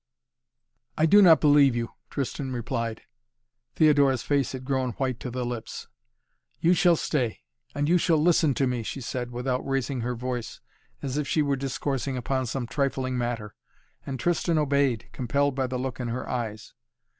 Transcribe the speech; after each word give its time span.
"I 0.97 1.05
do 1.05 1.21
not 1.21 1.39
believe 1.39 1.75
you," 1.75 1.91
Tristan 2.09 2.51
replied. 2.51 3.03
Theodora's 3.75 4.23
face 4.23 4.53
had 4.53 4.65
grown 4.65 4.93
white 4.93 5.19
to 5.19 5.29
the 5.29 5.45
lips. 5.45 5.89
"You 6.59 6.73
shall 6.73 6.95
stay 6.95 7.41
and 7.75 7.87
you 7.87 7.99
shall 7.99 8.17
listen 8.17 8.55
to 8.55 8.65
me!" 8.65 8.81
she 8.81 8.99
said, 8.99 9.29
without 9.29 9.63
raising 9.63 10.01
her 10.01 10.15
voice, 10.15 10.59
as 11.03 11.19
if 11.19 11.27
she 11.27 11.43
were 11.43 11.55
discoursing 11.55 12.17
upon 12.17 12.47
some 12.47 12.65
trifling 12.65 13.15
matter, 13.15 13.53
and 14.03 14.19
Tristan 14.19 14.57
obeyed, 14.57 15.07
compelled 15.11 15.53
by 15.53 15.67
the 15.67 15.77
look 15.77 15.99
in 15.99 16.07
her 16.07 16.27
eyes. 16.27 16.73